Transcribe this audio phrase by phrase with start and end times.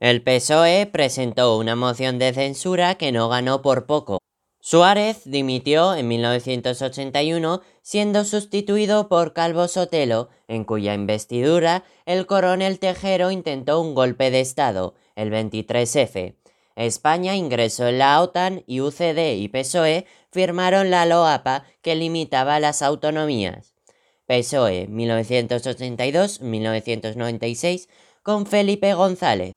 [0.01, 4.19] El PSOE presentó una moción de censura que no ganó por poco.
[4.59, 13.31] Suárez dimitió en 1981 siendo sustituido por Calvo Sotelo, en cuya investidura el coronel Tejero
[13.31, 16.35] intentó un golpe de Estado, el 23F.
[16.77, 22.81] España ingresó en la OTAN y UCD y PSOE firmaron la LOAPA que limitaba las
[22.81, 23.75] autonomías.
[24.27, 27.89] PSOE 1982-1996
[28.23, 29.53] con Felipe González.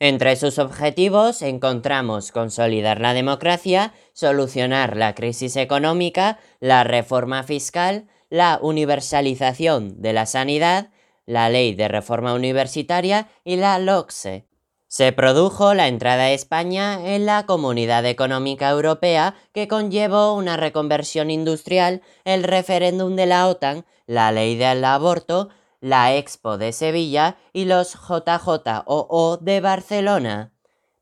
[0.00, 8.60] Entre sus objetivos encontramos consolidar la democracia, solucionar la crisis económica, la reforma fiscal, la
[8.62, 10.90] universalización de la sanidad,
[11.26, 14.46] la ley de reforma universitaria y la LOCSE.
[14.86, 21.30] Se produjo la entrada de España en la Comunidad Económica Europea que conllevó una reconversión
[21.30, 27.64] industrial, el referéndum de la OTAN, la ley del aborto, la Expo de Sevilla y
[27.64, 30.52] los JJOO de Barcelona.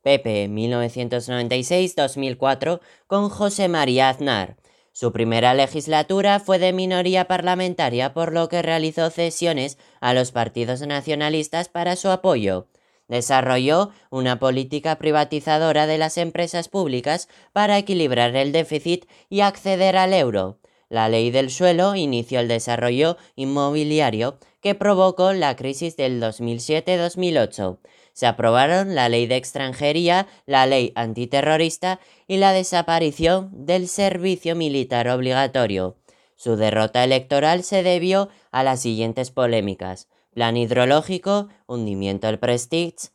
[0.01, 4.57] Pepe 1996-2004 con José María Aznar.
[4.91, 10.81] Su primera legislatura fue de minoría parlamentaria por lo que realizó cesiones a los partidos
[10.81, 12.67] nacionalistas para su apoyo.
[13.07, 20.13] Desarrolló una política privatizadora de las empresas públicas para equilibrar el déficit y acceder al
[20.13, 20.59] euro.
[20.89, 27.79] La ley del suelo inició el desarrollo inmobiliario que provocó la crisis del 2007-2008.
[28.13, 35.07] Se aprobaron la ley de extranjería, la ley antiterrorista y la desaparición del servicio militar
[35.09, 35.97] obligatorio.
[36.35, 40.07] Su derrota electoral se debió a las siguientes polémicas.
[40.33, 43.09] Plan hidrológico, hundimiento del Prestige,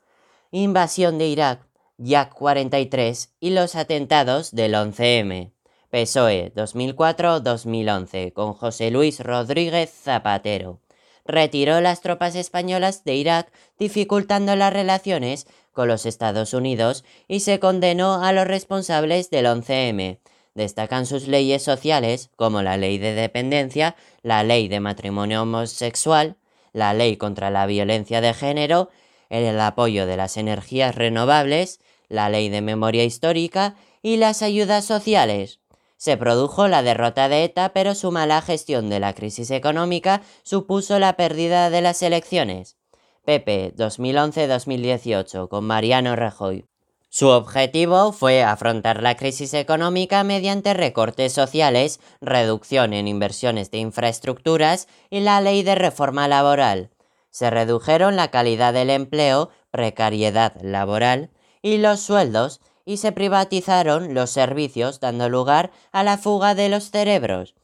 [0.51, 1.67] invasión de Irak,
[1.99, 5.53] Yak 43 y los atentados del 11M.
[5.93, 10.81] PSOE 2004-2011 con José Luis Rodríguez Zapatero.
[11.27, 17.61] Retiró las tropas españolas de Irak dificultando las relaciones con los Estados Unidos y se
[17.61, 20.19] condenó a los responsables del 11M.
[20.55, 26.39] Destacan sus leyes sociales como la ley de dependencia, la ley de matrimonio homosexual,
[26.73, 28.89] la ley contra la violencia de género,
[29.29, 35.62] el apoyo de las energías renovables, la ley de memoria histórica y las ayudas sociales.
[36.03, 40.99] Se produjo la derrota de ETA, pero su mala gestión de la crisis económica supuso
[40.99, 42.77] la pérdida de las elecciones.
[43.25, 46.67] PP 2011-2018 con Mariano Rajoy.
[47.09, 54.89] Su objetivo fue afrontar la crisis económica mediante recortes sociales, reducción en inversiones de infraestructuras
[55.09, 56.91] y la ley de reforma laboral.
[57.31, 61.31] Se redujeron la calidad del empleo, precariedad laboral
[61.63, 66.91] y los sueldos y se privatizaron los servicios dando lugar a la fuga de los
[66.91, 67.55] cerebros.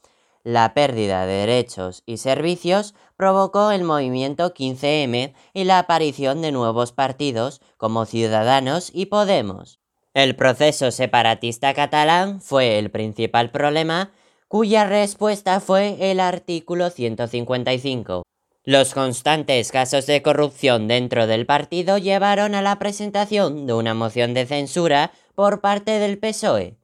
[0.43, 6.93] La pérdida de derechos y servicios provocó el movimiento 15M y la aparición de nuevos
[6.93, 9.79] partidos como Ciudadanos y Podemos.
[10.13, 14.11] El proceso separatista catalán fue el principal problema,
[14.47, 18.23] cuya respuesta fue el artículo 155.
[18.69, 24.35] Los constantes casos de corrupción dentro del partido llevaron a la presentación de una moción
[24.35, 26.77] de censura por parte del PSOE.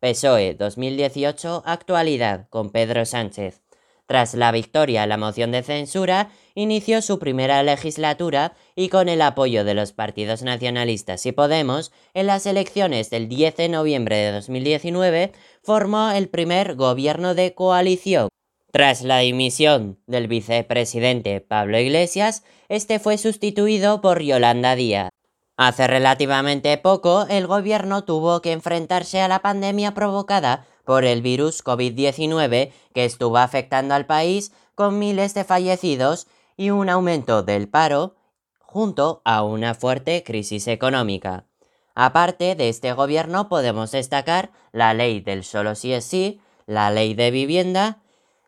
[0.00, 3.62] PSOE 2018 Actualidad con Pedro Sánchez.
[4.06, 9.62] Tras la victoria la moción de censura, inició su primera legislatura y con el apoyo
[9.62, 15.30] de los partidos nacionalistas y Podemos, en las elecciones del 10 de noviembre de 2019,
[15.62, 18.28] formó el primer gobierno de coalición
[18.70, 25.10] tras la dimisión del vicepresidente Pablo Iglesias, este fue sustituido por Yolanda Díaz.
[25.56, 31.64] Hace relativamente poco, el gobierno tuvo que enfrentarse a la pandemia provocada por el virus
[31.64, 38.14] COVID-19 que estuvo afectando al país con miles de fallecidos y un aumento del paro
[38.60, 41.46] junto a una fuerte crisis económica.
[41.94, 47.14] Aparte de este gobierno podemos destacar la ley del solo sí es sí, la ley
[47.14, 48.02] de vivienda,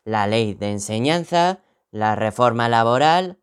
[0.05, 1.61] la ley de enseñanza,
[1.91, 3.41] la reforma laboral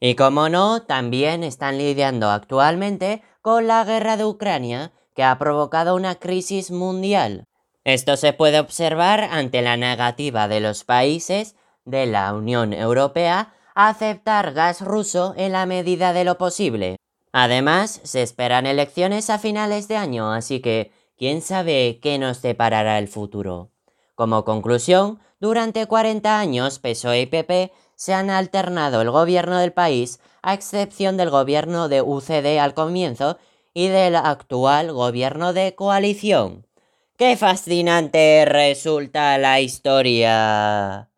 [0.00, 5.94] y como no, también están lidiando actualmente con la guerra de Ucrania que ha provocado
[5.94, 7.44] una crisis mundial.
[7.84, 13.88] Esto se puede observar ante la negativa de los países de la Unión Europea a
[13.88, 16.96] aceptar gas ruso en la medida de lo posible.
[17.32, 22.98] Además, se esperan elecciones a finales de año, así que quién sabe qué nos deparará
[22.98, 23.70] el futuro.
[24.14, 30.20] Como conclusión, durante 40 años PSOE y PP se han alternado el gobierno del país,
[30.42, 33.38] a excepción del gobierno de UCD al comienzo
[33.74, 36.66] y del actual gobierno de coalición.
[37.16, 41.10] ¡Qué fascinante resulta la historia!